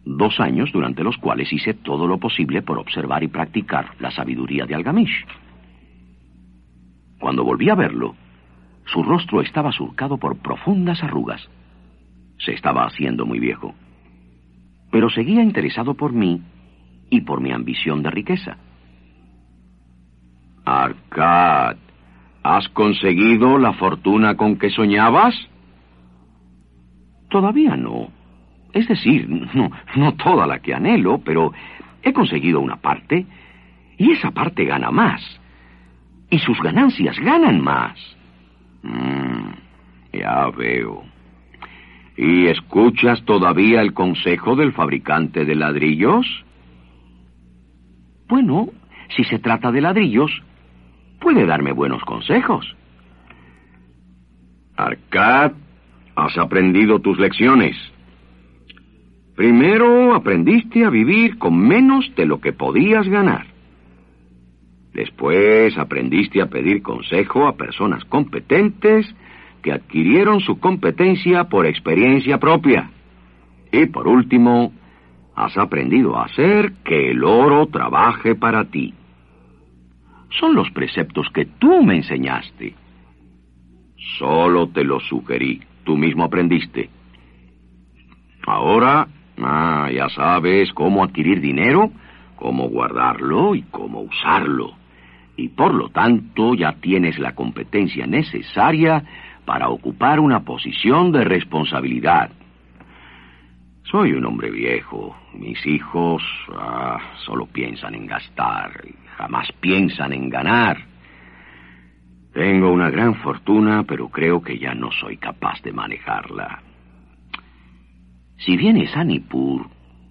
Dos 0.06 0.40
años 0.40 0.72
durante 0.72 1.04
los 1.04 1.18
cuales 1.18 1.52
hice 1.52 1.74
todo 1.74 2.06
lo 2.06 2.20
posible 2.20 2.62
por 2.62 2.78
observar 2.78 3.24
y 3.24 3.30
practicar 3.30 3.96
la 4.00 4.12
sabiduría 4.12 4.68
de 4.68 4.76
Algamish. 4.76 5.26
Cuando 7.20 7.44
volví 7.44 7.68
a 7.72 7.74
verlo, 7.74 8.14
su 8.86 9.02
rostro 9.02 9.42
estaba 9.42 9.72
surcado 9.72 10.20
por 10.20 10.38
profundas 10.38 11.02
arrugas. 11.02 11.50
Se 12.38 12.54
estaba 12.54 12.86
haciendo 12.86 13.26
muy 13.26 13.40
viejo. 13.40 13.74
Pero 14.92 15.10
seguía 15.10 15.42
interesado 15.42 15.96
por 15.96 16.14
mí 16.14 16.44
y 17.10 17.22
por 17.22 17.42
mi 17.42 17.52
ambición 17.52 18.04
de 18.04 18.12
riqueza. 18.12 18.58
Arcad, 20.64 21.78
¿has 22.44 22.70
conseguido 22.70 23.58
la 23.58 23.74
fortuna 23.74 24.38
con 24.38 24.60
que 24.60 24.70
soñabas? 24.70 25.34
Todavía 27.36 27.76
no. 27.76 28.08
Es 28.72 28.88
decir, 28.88 29.28
no, 29.28 29.70
no 29.98 30.14
toda 30.14 30.48
la 30.48 30.60
que 30.60 30.74
anhelo, 30.74 31.18
pero 31.18 31.52
he 32.02 32.14
conseguido 32.14 32.62
una 32.62 32.78
parte 32.78 33.26
y 33.98 34.12
esa 34.14 34.32
parte 34.32 34.64
gana 34.64 34.90
más. 34.90 35.22
Y 36.30 36.40
sus 36.40 36.58
ganancias 36.62 37.20
ganan 37.20 37.60
más. 37.60 38.00
Mm, 38.84 39.50
ya 40.14 40.50
veo. 40.52 41.04
¿Y 42.16 42.46
escuchas 42.46 43.22
todavía 43.26 43.82
el 43.82 43.94
consejo 43.94 44.56
del 44.56 44.72
fabricante 44.72 45.44
de 45.44 45.56
ladrillos? 45.56 46.26
Bueno, 48.30 48.70
si 49.14 49.26
se 49.26 49.40
trata 49.40 49.74
de 49.74 49.82
ladrillos, 49.82 50.32
puede 51.20 51.46
darme 51.46 51.74
buenos 51.74 52.02
consejos. 52.06 52.78
Arcad 54.78 55.52
Has 56.16 56.38
aprendido 56.38 57.00
tus 57.00 57.20
lecciones. 57.20 57.76
Primero 59.36 60.16
aprendiste 60.16 60.86
a 60.86 60.90
vivir 60.90 61.38
con 61.38 61.58
menos 61.58 62.10
de 62.16 62.26
lo 62.26 62.40
que 62.40 62.54
podías 62.54 63.08
ganar. 63.08 63.48
Después 64.94 65.78
aprendiste 65.78 66.42
a 66.42 66.46
pedir 66.46 66.82
consejo 66.82 67.48
a 67.48 67.58
personas 67.58 68.06
competentes 68.06 69.14
que 69.62 69.74
adquirieron 69.74 70.40
su 70.40 70.58
competencia 70.60 71.46
por 71.46 71.66
experiencia 71.66 72.38
propia. 72.38 72.92
Y 73.74 73.88
por 73.88 74.08
último, 74.08 74.72
has 75.36 75.58
aprendido 75.58 76.16
a 76.16 76.26
hacer 76.26 76.72
que 76.86 77.12
el 77.12 77.26
oro 77.26 77.68
trabaje 77.68 78.36
para 78.36 78.64
ti. 78.66 78.94
Son 80.40 80.56
los 80.56 80.72
preceptos 80.72 81.28
que 81.34 81.46
tú 81.46 81.84
me 81.84 81.98
enseñaste. 81.98 82.74
Solo 84.18 84.70
te 84.70 84.86
los 84.86 85.04
sugerí. 85.08 85.62
Tú 85.86 85.96
mismo 85.96 86.26
aprendiste. 86.26 86.90
Ahora, 88.46 89.08
ah, 89.38 89.90
ya 89.94 90.10
sabes 90.10 90.74
cómo 90.74 91.02
adquirir 91.02 91.40
dinero, 91.40 91.92
cómo 92.36 92.68
guardarlo 92.68 93.56
y 93.56 93.62
cómo 93.64 94.02
usarlo. 94.02 94.74
Y 95.38 95.50
por 95.50 95.74
lo 95.74 95.90
tanto 95.90 96.54
ya 96.56 96.74
tienes 96.74 97.18
la 97.20 97.34
competencia 97.34 98.06
necesaria 98.06 99.02
para 99.46 99.70
ocupar 99.70 100.20
una 100.20 100.42
posición 100.42 101.14
de 101.14 101.24
responsabilidad. 101.24 102.32
Soy 103.84 104.12
un 104.12 104.26
hombre 104.26 104.52
viejo. 104.52 105.16
Mis 105.34 105.66
hijos 105.66 106.22
ah, 106.54 107.00
solo 107.26 107.46
piensan 107.46 107.96
en 107.96 108.08
gastar 108.08 108.72
jamás 109.18 109.52
piensan 109.60 110.14
en 110.14 110.30
ganar. 110.30 110.78
Tengo 112.36 112.70
una 112.70 112.90
gran 112.90 113.16
fortuna, 113.16 113.86
pero 113.88 114.10
creo 114.10 114.42
que 114.42 114.60
ya 114.60 114.76
no 114.76 114.92
soy 114.92 115.16
capaz 115.16 115.62
de 115.62 115.72
manejarla. 115.72 116.62
Si 118.40 118.58
vienes 118.58 118.94
a 118.98 119.06
Nippur 119.06 119.70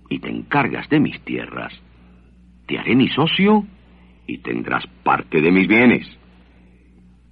y 0.08 0.20
te 0.20 0.30
encargas 0.30 0.88
de 0.88 1.00
mis 1.00 1.20
tierras, 1.20 1.78
te 2.66 2.78
haré 2.78 2.96
mi 2.96 3.10
socio 3.10 3.66
y 4.26 4.38
tendrás 4.38 4.86
parte 5.02 5.42
de 5.42 5.52
mis 5.52 5.68
bienes. 5.68 6.08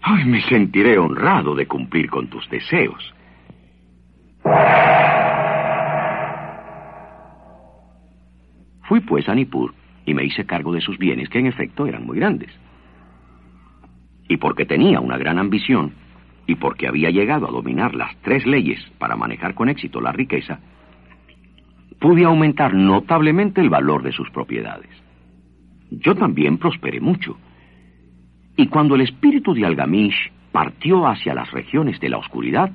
Ay, 0.03 0.27
me 0.27 0.43
sentiré 0.43 0.99
honrado 0.99 1.55
de 1.55 1.67
cumplir 1.67 2.11
con 2.11 2.29
tus 2.29 2.47
deseos. 2.51 3.15
Fui 8.83 9.01
pues 9.01 9.27
a 9.31 9.35
Nippur 9.35 9.73
y 10.05 10.13
me 10.13 10.27
hice 10.27 10.45
cargo 10.45 10.71
de 10.75 10.83
sus 10.83 10.99
bienes, 10.99 11.31
que 11.31 11.39
en 11.39 11.47
efecto 11.47 11.87
eran 11.87 12.05
muy 12.05 12.19
grandes. 12.19 12.51
Y 14.33 14.39
porque 14.39 14.65
tenía 14.65 14.99
una 14.99 15.19
gran 15.19 15.39
ambición, 15.39 15.93
y 16.47 16.55
porque 16.55 16.89
había 16.89 17.11
llegado 17.11 17.47
a 17.47 17.51
dominar 17.51 17.95
las 17.95 18.17
tres 18.23 18.47
leyes 18.47 18.83
para 18.97 19.15
manejar 19.15 19.53
con 19.53 19.69
éxito 19.69 20.01
la 20.01 20.11
riqueza, 20.11 20.59
pude 22.01 22.25
aumentar 22.25 22.73
notablemente 22.73 23.61
el 23.61 23.69
valor 23.69 24.03
de 24.03 24.11
sus 24.11 24.31
propiedades. 24.31 24.89
Yo 25.91 26.15
también 26.15 26.57
prosperé 26.57 26.99
mucho. 26.99 27.37
Y 28.57 28.69
cuando 28.69 28.95
el 28.95 29.03
espíritu 29.03 29.53
de 29.53 29.67
Algamish 29.67 30.33
partió 30.51 31.07
hacia 31.07 31.35
las 31.35 31.51
regiones 31.51 32.01
de 32.01 32.09
la 32.09 32.17
oscuridad, 32.17 32.73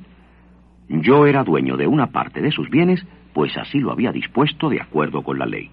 yo 0.89 1.25
era 1.25 1.43
dueño 1.43 1.75
de 1.75 1.87
una 1.87 2.11
parte 2.11 2.39
de 2.39 2.51
sus 2.51 2.69
bienes, 2.69 3.03
pues 3.33 3.57
así 3.57 3.79
lo 3.79 3.91
había 3.91 4.11
dispuesto 4.11 4.69
de 4.69 4.79
acuerdo 4.79 5.23
con 5.23 5.39
la 5.39 5.47
ley. 5.47 5.71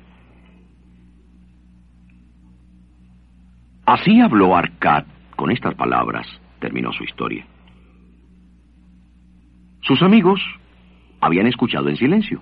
Así 3.85 4.19
habló 4.23 4.57
Arcad 4.57 5.05
con 5.45 5.51
estas 5.51 5.75
palabras, 5.75 6.27
terminó 6.59 6.91
su 6.95 7.05
historia. 7.05 7.45
Sus 9.83 10.01
amigos 10.01 10.41
habían 11.21 11.47
escuchado 11.47 11.91
en 11.91 11.97
silencio 11.97 12.41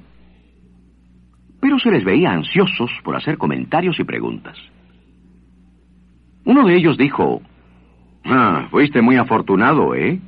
pero 1.61 1.81
se 1.81 1.91
les 1.91 2.05
veía 2.05 2.33
ansiosos 2.33 2.91
por 3.03 3.17
hacer 3.17 3.39
comentarios 3.39 3.99
y 3.99 4.05
preguntas. 4.05 4.57
Uno 6.45 6.65
de 6.65 6.77
ellos 6.77 6.97
dijo, 6.97 7.43
Ah, 8.25 8.69
fuiste 8.71 9.03
muy 9.03 9.17
afortunado, 9.17 9.95
¿eh? 9.95 10.21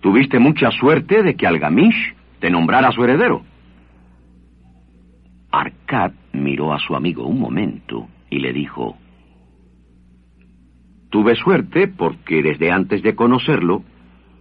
Tuviste 0.00 0.38
mucha 0.38 0.70
suerte 0.70 1.22
de 1.22 1.34
que 1.34 1.46
Algamish 1.46 2.14
te 2.40 2.50
nombrara 2.50 2.92
su 2.92 3.04
heredero. 3.04 3.42
Arcad 5.50 6.12
miró 6.32 6.72
a 6.72 6.78
su 6.78 6.94
amigo 6.94 7.26
un 7.26 7.40
momento 7.40 8.08
y 8.30 8.38
le 8.38 8.52
dijo, 8.52 8.96
Tuve 11.10 11.34
suerte 11.34 11.88
porque 11.88 12.42
desde 12.42 12.70
antes 12.70 13.02
de 13.02 13.14
conocerlo 13.14 13.82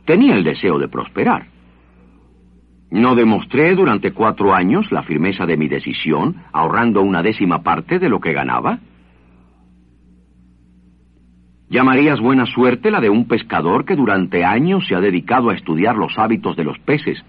tenía 0.05 0.35
el 0.35 0.43
deseo 0.43 0.77
de 0.77 0.87
prosperar. 0.87 1.47
No 2.91 3.15
demostré 3.15 3.75
durante 3.75 4.13
cuatro 4.13 4.53
años 4.53 4.91
la 4.91 5.03
firmeza 5.03 5.45
de 5.45 5.57
mi 5.57 5.67
decisión, 5.67 6.43
ahorrando 6.51 7.01
una 7.01 7.21
décima 7.21 7.61
parte 7.61 7.99
de 7.99 8.09
lo 8.09 8.19
que 8.19 8.33
ganaba. 8.33 8.79
¿Llamarías 11.69 12.19
buena 12.19 12.47
suerte 12.47 12.89
la 12.89 12.99
de 12.99 13.11
un 13.11 13.27
pescador 13.27 13.85
que 13.85 13.95
durante 13.95 14.43
años 14.43 14.87
se 14.87 14.95
ha 14.95 15.01
dedicado 15.01 15.49
a 15.49 15.55
estudiar 15.55 15.95
los 15.95 16.17
hábitos 16.17 16.55
de 16.55 16.63
los 16.63 16.79
peces, 16.79 17.23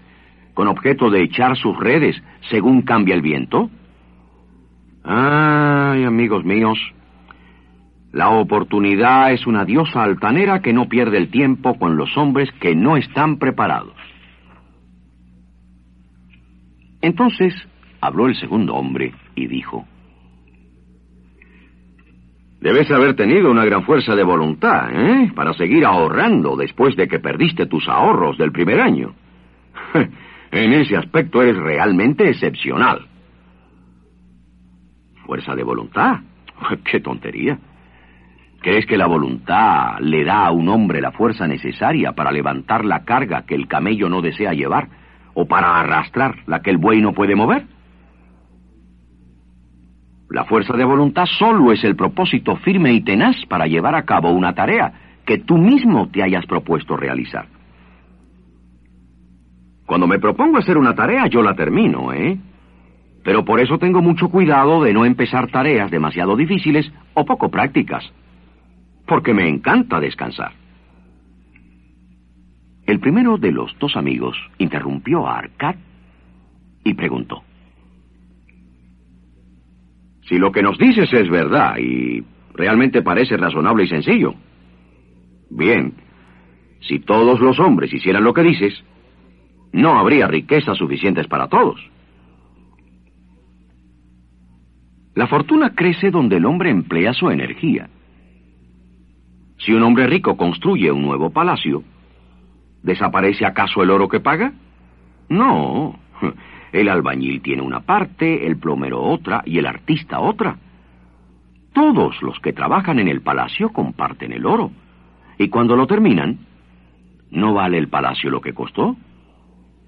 con 0.55 0.67
objeto 0.67 1.11
de 1.11 1.21
echar 1.23 1.55
sus 1.57 1.77
redes 1.77 2.21
según 2.49 2.81
cambia 2.81 3.13
el 3.13 3.21
viento? 3.21 3.69
Ay, 5.03 6.03
amigos 6.03 6.43
míos, 6.43 6.79
la 8.11 8.29
oportunidad 8.29 9.31
es 9.31 9.47
una 9.47 9.63
diosa 9.63 10.03
altanera 10.03 10.61
que 10.61 10.73
no 10.73 10.89
pierde 10.89 11.17
el 11.17 11.31
tiempo 11.31 11.77
con 11.79 11.95
los 11.95 12.17
hombres 12.17 12.51
que 12.59 12.75
no 12.75 12.97
están 12.97 13.37
preparados. 13.37 13.95
Entonces 17.01 17.53
habló 18.01 18.27
el 18.27 18.35
segundo 18.35 18.75
hombre 18.75 19.13
y 19.35 19.47
dijo, 19.47 19.85
Debes 22.59 22.91
haber 22.91 23.15
tenido 23.15 23.49
una 23.49 23.65
gran 23.65 23.83
fuerza 23.85 24.15
de 24.15 24.23
voluntad, 24.23 24.91
¿eh? 24.93 25.31
Para 25.33 25.53
seguir 25.53 25.83
ahorrando 25.83 26.55
después 26.55 26.95
de 26.95 27.07
que 27.07 27.17
perdiste 27.17 27.65
tus 27.65 27.87
ahorros 27.87 28.37
del 28.37 28.51
primer 28.51 28.79
año. 28.81 29.15
en 30.51 30.73
ese 30.73 30.95
aspecto 30.95 31.41
eres 31.41 31.57
realmente 31.57 32.29
excepcional. 32.29 33.07
¿Fuerza 35.25 35.55
de 35.55 35.63
voluntad? 35.63 36.19
¡Qué 36.83 36.99
tontería! 36.99 37.57
¿Crees 38.61 38.85
que 38.85 38.97
la 38.97 39.07
voluntad 39.07 39.99
le 39.99 40.23
da 40.23 40.45
a 40.45 40.51
un 40.51 40.69
hombre 40.69 41.01
la 41.01 41.11
fuerza 41.11 41.47
necesaria 41.47 42.13
para 42.13 42.31
levantar 42.31 42.85
la 42.85 43.03
carga 43.03 43.43
que 43.45 43.55
el 43.55 43.67
camello 43.67 44.07
no 44.07 44.21
desea 44.21 44.53
llevar? 44.53 44.87
o 45.33 45.45
para 45.45 45.79
arrastrar 45.79 46.35
la 46.47 46.61
que 46.61 46.71
el 46.71 46.77
buey 46.77 47.01
no 47.01 47.13
puede 47.13 47.35
mover? 47.35 47.65
La 50.29 50.45
fuerza 50.45 50.75
de 50.77 50.85
voluntad 50.85 51.25
solo 51.25 51.71
es 51.71 51.83
el 51.83 51.95
propósito 51.95 52.55
firme 52.57 52.93
y 52.93 53.01
tenaz 53.01 53.35
para 53.47 53.67
llevar 53.67 53.95
a 53.95 54.03
cabo 54.03 54.31
una 54.31 54.53
tarea 54.53 54.93
que 55.25 55.39
tú 55.39 55.57
mismo 55.57 56.09
te 56.09 56.23
hayas 56.23 56.45
propuesto 56.45 56.95
realizar. 56.95 57.47
Cuando 59.85 60.07
me 60.07 60.19
propongo 60.19 60.57
hacer 60.57 60.77
una 60.77 60.95
tarea, 60.95 61.27
yo 61.27 61.41
la 61.41 61.53
termino, 61.53 62.13
¿eh? 62.13 62.37
Pero 63.23 63.43
por 63.43 63.59
eso 63.59 63.77
tengo 63.77 64.01
mucho 64.01 64.29
cuidado 64.29 64.81
de 64.81 64.93
no 64.93 65.05
empezar 65.05 65.51
tareas 65.51 65.91
demasiado 65.91 66.35
difíciles 66.37 66.91
o 67.13 67.25
poco 67.25 67.51
prácticas, 67.51 68.09
porque 69.05 69.33
me 69.33 69.47
encanta 69.47 69.99
descansar. 69.99 70.53
El 72.85 72.99
primero 72.99 73.37
de 73.37 73.51
los 73.51 73.77
dos 73.79 73.95
amigos 73.95 74.37
interrumpió 74.57 75.27
a 75.27 75.37
Arcad 75.37 75.75
y 76.83 76.93
preguntó. 76.93 77.43
Si 80.27 80.37
lo 80.37 80.51
que 80.51 80.61
nos 80.61 80.77
dices 80.77 81.11
es 81.13 81.29
verdad 81.29 81.77
y 81.77 82.23
realmente 82.53 83.01
parece 83.01 83.37
razonable 83.37 83.83
y 83.83 83.87
sencillo. 83.87 84.33
Bien, 85.49 85.93
si 86.81 86.99
todos 86.99 87.39
los 87.39 87.59
hombres 87.59 87.93
hicieran 87.93 88.23
lo 88.23 88.33
que 88.33 88.43
dices, 88.43 88.83
no 89.73 89.99
habría 89.99 90.27
riquezas 90.27 90.77
suficientes 90.77 91.27
para 91.27 91.47
todos. 91.47 91.79
La 95.15 95.27
fortuna 95.27 95.75
crece 95.75 96.09
donde 96.09 96.37
el 96.37 96.45
hombre 96.45 96.69
emplea 96.69 97.13
su 97.13 97.29
energía. 97.29 97.89
Si 99.65 99.73
un 99.73 99.83
hombre 99.83 100.07
rico 100.07 100.37
construye 100.37 100.91
un 100.91 101.01
nuevo 101.01 101.29
palacio, 101.29 101.83
¿Desaparece 102.83 103.45
acaso 103.45 103.83
el 103.83 103.91
oro 103.91 104.07
que 104.07 104.19
paga? 104.19 104.53
No. 105.29 105.99
El 106.71 106.87
albañil 106.87 107.41
tiene 107.41 107.61
una 107.61 107.81
parte, 107.81 108.47
el 108.47 108.55
plomero 108.55 109.01
otra 109.01 109.43
y 109.45 109.57
el 109.57 109.65
artista 109.65 110.21
otra. 110.21 110.55
Todos 111.73 112.21
los 112.21 112.39
que 112.39 112.53
trabajan 112.53 112.97
en 112.97 113.09
el 113.09 113.19
palacio 113.19 113.73
comparten 113.73 114.31
el 114.31 114.45
oro. 114.45 114.71
Y 115.37 115.49
cuando 115.49 115.75
lo 115.75 115.85
terminan, 115.85 116.39
¿no 117.29 117.53
vale 117.53 117.77
el 117.77 117.89
palacio 117.89 118.29
lo 118.29 118.39
que 118.39 118.53
costó? 118.53 118.95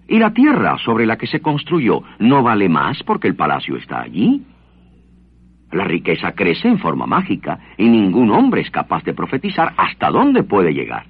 ¿Y 0.09 0.19
la 0.19 0.33
tierra 0.33 0.77
sobre 0.79 1.05
la 1.05 1.17
que 1.17 1.27
se 1.27 1.39
construyó 1.39 2.03
no 2.19 2.43
vale 2.43 2.67
más 2.67 3.01
porque 3.03 3.29
el 3.29 3.35
palacio 3.37 3.77
está 3.77 4.01
allí? 4.01 4.43
La 5.73 5.85
riqueza 5.85 6.33
crece 6.33 6.67
en 6.67 6.77
forma 6.77 7.07
mágica 7.07 7.59
y 7.77 7.89
ningún 7.89 8.29
hombre 8.29 8.61
es 8.61 8.69
capaz 8.69 9.03
de 9.03 9.13
profetizar 9.13 9.73
hasta 9.75 10.11
dónde 10.11 10.43
puede 10.43 10.71
llegar. 10.71 11.07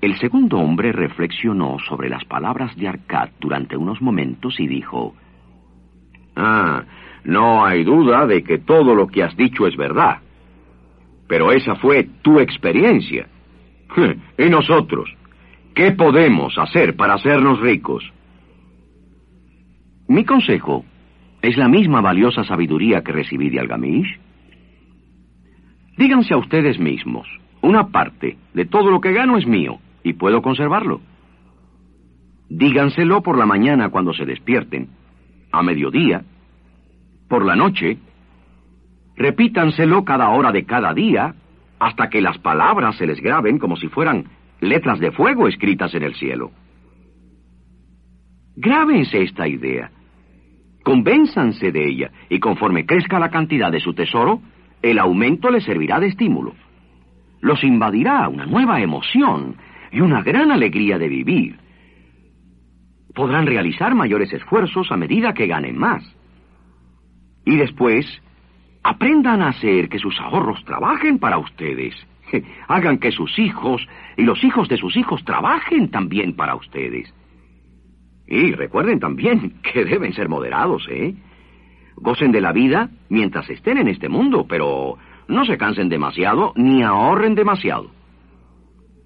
El 0.00 0.16
segundo 0.16 0.58
hombre 0.58 0.92
reflexionó 0.92 1.76
sobre 1.86 2.08
las 2.08 2.24
palabras 2.24 2.74
de 2.76 2.88
Arcad 2.88 3.30
durante 3.38 3.76
unos 3.76 4.00
momentos 4.00 4.58
y 4.58 4.66
dijo, 4.66 5.14
Ah, 6.36 6.84
no 7.24 7.66
hay 7.66 7.84
duda 7.84 8.26
de 8.26 8.42
que 8.42 8.58
todo 8.58 8.94
lo 8.94 9.06
que 9.06 9.22
has 9.22 9.36
dicho 9.36 9.66
es 9.66 9.76
verdad. 9.76 10.20
Pero 11.28 11.52
esa 11.52 11.74
fue 11.74 12.08
tu 12.22 12.40
experiencia. 12.40 13.28
¿Y 14.38 14.48
nosotros? 14.48 15.14
¿Qué 15.74 15.92
podemos 15.92 16.56
hacer 16.56 16.96
para 16.96 17.14
hacernos 17.14 17.60
ricos? 17.60 18.10
Mi 20.06 20.24
consejo 20.24 20.86
es 21.42 21.56
la 21.56 21.68
misma 21.68 22.00
valiosa 22.00 22.44
sabiduría 22.44 23.02
que 23.02 23.12
recibí 23.12 23.50
de 23.50 23.60
Algamish. 23.60 24.18
Díganse 25.96 26.34
a 26.34 26.38
ustedes 26.38 26.78
mismos, 26.78 27.28
una 27.60 27.88
parte 27.88 28.36
de 28.54 28.64
todo 28.64 28.90
lo 28.90 29.00
que 29.00 29.12
gano 29.12 29.36
es 29.36 29.46
mío 29.46 29.78
y 30.02 30.14
puedo 30.14 30.42
conservarlo. 30.42 31.00
Díganselo 32.48 33.22
por 33.22 33.36
la 33.36 33.46
mañana 33.46 33.90
cuando 33.90 34.12
se 34.12 34.24
despierten, 34.24 34.88
a 35.52 35.62
mediodía, 35.62 36.24
por 37.28 37.44
la 37.44 37.56
noche. 37.56 37.98
Repítanselo 39.16 40.04
cada 40.04 40.30
hora 40.30 40.52
de 40.52 40.64
cada 40.64 40.94
día 40.94 41.34
hasta 41.78 42.08
que 42.08 42.20
las 42.20 42.38
palabras 42.38 42.96
se 42.96 43.06
les 43.06 43.20
graben 43.20 43.58
como 43.58 43.76
si 43.76 43.88
fueran 43.88 44.24
letras 44.60 44.98
de 44.98 45.12
fuego 45.12 45.46
escritas 45.46 45.94
en 45.94 46.02
el 46.02 46.14
cielo. 46.14 46.50
Grábense 48.56 49.22
esta 49.22 49.46
idea, 49.46 49.90
convénzanse 50.88 51.70
de 51.70 51.86
ella 51.86 52.10
y 52.30 52.40
conforme 52.40 52.86
crezca 52.86 53.18
la 53.18 53.28
cantidad 53.28 53.70
de 53.70 53.78
su 53.78 53.92
tesoro, 53.92 54.40
el 54.80 54.98
aumento 54.98 55.50
les 55.50 55.62
servirá 55.64 56.00
de 56.00 56.06
estímulo. 56.06 56.54
Los 57.42 57.62
invadirá 57.62 58.26
una 58.26 58.46
nueva 58.46 58.80
emoción 58.80 59.56
y 59.92 60.00
una 60.00 60.22
gran 60.22 60.50
alegría 60.50 60.96
de 60.96 61.08
vivir. 61.08 61.58
Podrán 63.14 63.44
realizar 63.46 63.94
mayores 63.94 64.32
esfuerzos 64.32 64.90
a 64.90 64.96
medida 64.96 65.34
que 65.34 65.46
ganen 65.46 65.76
más. 65.76 66.02
Y 67.44 67.56
después, 67.56 68.06
aprendan 68.82 69.42
a 69.42 69.48
hacer 69.48 69.90
que 69.90 69.98
sus 69.98 70.18
ahorros 70.18 70.64
trabajen 70.64 71.18
para 71.18 71.36
ustedes. 71.36 71.94
Hagan 72.66 72.96
que 72.96 73.12
sus 73.12 73.38
hijos 73.38 73.86
y 74.16 74.22
los 74.22 74.42
hijos 74.42 74.70
de 74.70 74.78
sus 74.78 74.96
hijos 74.96 75.22
trabajen 75.26 75.90
también 75.90 76.34
para 76.34 76.54
ustedes. 76.54 77.12
Y 78.28 78.52
recuerden 78.52 79.00
también 79.00 79.54
que 79.72 79.84
deben 79.84 80.12
ser 80.12 80.28
moderados, 80.28 80.86
¿eh? 80.90 81.14
Gocen 81.96 82.30
de 82.30 82.40
la 82.40 82.52
vida 82.52 82.90
mientras 83.08 83.48
estén 83.50 83.78
en 83.78 83.88
este 83.88 84.08
mundo, 84.08 84.46
pero 84.48 84.96
no 85.26 85.44
se 85.44 85.58
cansen 85.58 85.88
demasiado 85.88 86.52
ni 86.54 86.82
ahorren 86.82 87.34
demasiado. 87.34 87.90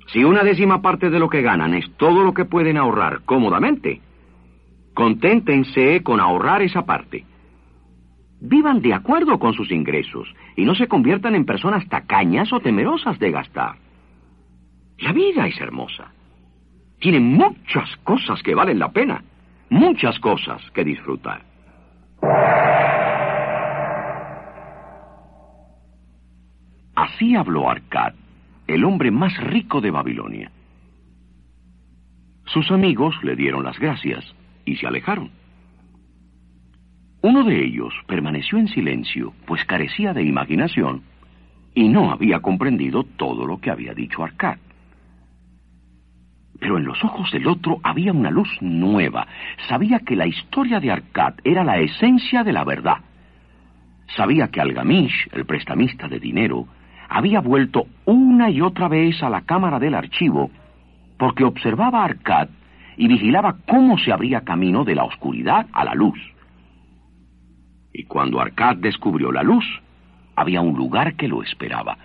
Si 0.08 0.24
una 0.24 0.42
décima 0.42 0.82
parte 0.82 1.08
de 1.08 1.18
lo 1.18 1.30
que 1.30 1.40
ganan 1.40 1.72
es 1.72 1.90
todo 1.96 2.22
lo 2.22 2.34
que 2.34 2.44
pueden 2.44 2.76
ahorrar 2.76 3.22
cómodamente, 3.24 4.02
conténtense 4.92 6.02
con 6.02 6.20
ahorrar 6.20 6.60
esa 6.60 6.84
parte. 6.84 7.24
Vivan 8.40 8.82
de 8.82 8.92
acuerdo 8.92 9.38
con 9.38 9.54
sus 9.54 9.70
ingresos 9.70 10.28
y 10.56 10.64
no 10.64 10.74
se 10.74 10.88
conviertan 10.88 11.34
en 11.34 11.46
personas 11.46 11.88
tacañas 11.88 12.52
o 12.52 12.60
temerosas 12.60 13.18
de 13.18 13.30
gastar. 13.30 13.76
La 14.98 15.12
vida 15.12 15.46
es 15.46 15.58
hermosa. 15.60 16.12
Tiene 17.02 17.18
muchas 17.18 17.96
cosas 18.04 18.40
que 18.44 18.54
valen 18.54 18.78
la 18.78 18.92
pena, 18.92 19.24
muchas 19.70 20.20
cosas 20.20 20.62
que 20.70 20.84
disfrutar. 20.84 21.42
Así 26.94 27.34
habló 27.34 27.68
Arcad, 27.68 28.14
el 28.68 28.84
hombre 28.84 29.10
más 29.10 29.36
rico 29.38 29.80
de 29.80 29.90
Babilonia. 29.90 30.52
Sus 32.44 32.70
amigos 32.70 33.16
le 33.24 33.34
dieron 33.34 33.64
las 33.64 33.80
gracias 33.80 34.24
y 34.64 34.76
se 34.76 34.86
alejaron. 34.86 35.32
Uno 37.20 37.42
de 37.42 37.64
ellos 37.64 37.92
permaneció 38.06 38.58
en 38.58 38.68
silencio, 38.68 39.34
pues 39.48 39.64
carecía 39.64 40.12
de 40.12 40.22
imaginación 40.22 41.02
y 41.74 41.88
no 41.88 42.12
había 42.12 42.38
comprendido 42.38 43.02
todo 43.02 43.44
lo 43.44 43.58
que 43.58 43.72
había 43.72 43.92
dicho 43.92 44.22
Arcad. 44.22 44.58
Pero 46.62 46.78
en 46.78 46.84
los 46.84 47.02
ojos 47.02 47.28
del 47.32 47.48
otro 47.48 47.80
había 47.82 48.12
una 48.12 48.30
luz 48.30 48.48
nueva. 48.60 49.26
Sabía 49.68 49.98
que 49.98 50.14
la 50.14 50.28
historia 50.28 50.78
de 50.78 50.92
Arcad 50.92 51.34
era 51.42 51.64
la 51.64 51.78
esencia 51.78 52.44
de 52.44 52.52
la 52.52 52.62
verdad. 52.62 52.98
Sabía 54.16 54.46
que 54.46 54.60
Algamish, 54.60 55.28
el 55.32 55.44
prestamista 55.44 56.06
de 56.06 56.20
dinero, 56.20 56.68
había 57.08 57.40
vuelto 57.40 57.88
una 58.04 58.48
y 58.48 58.60
otra 58.60 58.86
vez 58.86 59.20
a 59.24 59.28
la 59.28 59.40
cámara 59.40 59.80
del 59.80 59.96
archivo 59.96 60.52
porque 61.18 61.42
observaba 61.42 62.02
a 62.02 62.04
Arcad 62.04 62.48
y 62.96 63.08
vigilaba 63.08 63.56
cómo 63.66 63.98
se 63.98 64.12
abría 64.12 64.42
camino 64.42 64.84
de 64.84 64.94
la 64.94 65.02
oscuridad 65.02 65.66
a 65.72 65.84
la 65.84 65.94
luz. 65.94 66.20
Y 67.92 68.04
cuando 68.04 68.40
Arcad 68.40 68.76
descubrió 68.76 69.32
la 69.32 69.42
luz, 69.42 69.64
había 70.36 70.60
un 70.60 70.76
lugar 70.76 71.14
que 71.14 71.26
lo 71.26 71.42
esperaba. 71.42 71.98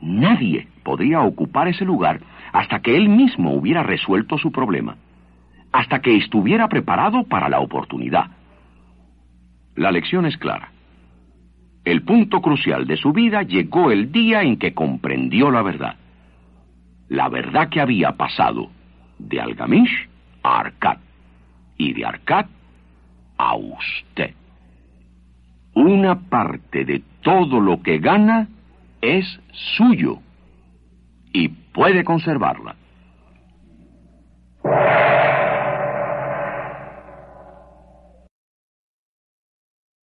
Nadie 0.00 0.68
podría 0.82 1.20
ocupar 1.20 1.68
ese 1.68 1.84
lugar 1.84 2.20
hasta 2.52 2.80
que 2.80 2.96
él 2.96 3.08
mismo 3.08 3.52
hubiera 3.52 3.82
resuelto 3.82 4.38
su 4.38 4.50
problema, 4.50 4.96
hasta 5.72 6.00
que 6.00 6.16
estuviera 6.16 6.68
preparado 6.68 7.24
para 7.24 7.48
la 7.48 7.60
oportunidad. 7.60 8.30
La 9.76 9.92
lección 9.92 10.26
es 10.26 10.36
clara. 10.36 10.72
El 11.84 12.02
punto 12.02 12.40
crucial 12.40 12.86
de 12.86 12.96
su 12.96 13.12
vida 13.12 13.42
llegó 13.42 13.90
el 13.90 14.12
día 14.12 14.42
en 14.42 14.58
que 14.58 14.74
comprendió 14.74 15.50
la 15.50 15.62
verdad. 15.62 15.96
La 17.08 17.28
verdad 17.28 17.68
que 17.68 17.80
había 17.80 18.12
pasado 18.12 18.70
de 19.18 19.40
Algamish 19.40 20.08
a 20.42 20.60
Arcad 20.60 20.98
y 21.76 21.92
de 21.92 22.04
Arcad 22.04 22.46
a 23.38 23.56
usted. 23.56 24.34
Una 25.74 26.18
parte 26.18 26.84
de 26.84 27.02
todo 27.22 27.60
lo 27.60 27.82
que 27.82 27.98
gana 27.98 28.48
es 29.00 29.40
suyo 29.76 30.18
y 31.32 31.48
puede 31.48 32.04
conservarla. 32.04 32.76